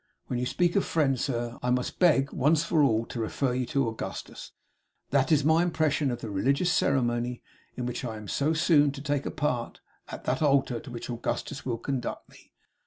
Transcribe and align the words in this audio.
When 0.25 0.39
you 0.39 0.47
speak 0.47 0.75
of 0.75 0.83
friends, 0.83 1.25
sir, 1.25 1.59
I 1.61 1.69
must 1.69 1.99
beg, 1.99 2.33
once 2.33 2.63
for 2.63 2.81
all, 2.81 3.05
to 3.05 3.19
refer 3.19 3.53
you 3.53 3.67
to 3.67 3.87
Augustus. 3.87 4.51
That 5.11 5.31
is 5.31 5.43
my 5.45 5.61
impression 5.61 6.09
of 6.09 6.21
the 6.21 6.31
religious 6.31 6.73
ceremony 6.73 7.43
in 7.77 7.85
which 7.85 8.03
I 8.03 8.17
am 8.17 8.27
so 8.27 8.53
soon 8.53 8.91
to 8.93 9.01
take 9.03 9.27
a 9.27 9.29
part 9.29 9.79
at 10.07 10.23
that 10.23 10.41
altar 10.41 10.79
to 10.79 10.89
which 10.89 11.07
Augustus 11.11 11.67
will 11.67 11.77
conduct 11.77 12.27
me. 12.31 12.51